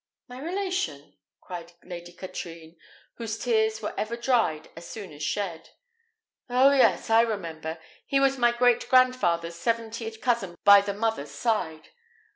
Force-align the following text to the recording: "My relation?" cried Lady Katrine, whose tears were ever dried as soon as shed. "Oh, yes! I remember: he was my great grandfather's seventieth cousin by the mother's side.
"My 0.27 0.39
relation?" 0.41 1.13
cried 1.41 1.73
Lady 1.83 2.11
Katrine, 2.11 2.75
whose 3.17 3.37
tears 3.37 3.83
were 3.83 3.93
ever 3.99 4.17
dried 4.17 4.71
as 4.75 4.89
soon 4.89 5.13
as 5.13 5.21
shed. 5.21 5.69
"Oh, 6.49 6.71
yes! 6.71 7.11
I 7.11 7.21
remember: 7.21 7.77
he 8.07 8.19
was 8.19 8.35
my 8.35 8.51
great 8.51 8.89
grandfather's 8.89 9.53
seventieth 9.57 10.19
cousin 10.19 10.55
by 10.63 10.81
the 10.81 10.95
mother's 10.95 11.29
side. 11.29 11.89